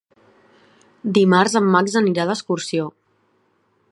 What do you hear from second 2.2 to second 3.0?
d'excursió.